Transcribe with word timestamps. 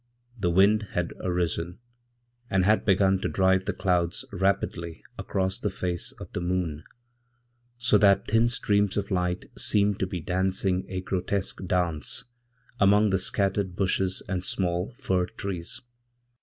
The 0.35 0.49
wind 0.49 0.87
had 0.93 1.13
arisen, 1.19 1.77
and 2.49 2.65
had 2.65 2.85
begun 2.85 3.19
to 3.21 3.29
drive 3.29 3.65
the 3.65 3.71
cloudsrapidly 3.73 5.03
across 5.19 5.59
the 5.59 5.69
face 5.69 6.11
of 6.13 6.33
the 6.33 6.41
moon, 6.41 6.83
so 7.77 7.99
that 7.99 8.25
thin 8.27 8.49
streams 8.49 8.97
of 8.97 9.11
lightseemed 9.11 9.99
to 9.99 10.07
be 10.07 10.19
dancing 10.19 10.87
a 10.89 11.01
grotesque 11.01 11.63
dance 11.67 12.23
among 12.79 13.11
the 13.11 13.19
scattered 13.19 13.75
bushes 13.75 14.23
andsmall 14.27 14.95
fir 14.97 15.27
trees. 15.27 15.81